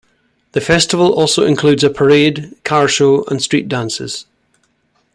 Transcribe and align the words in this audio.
The 0.53 0.61
festival 0.61 1.13
also 1.13 1.43
includes 1.45 1.83
a 1.83 1.89
parade, 1.91 2.55
car 2.63 2.87
show, 2.87 3.23
and 3.25 3.39
street 3.39 3.67
dances. 3.67 4.25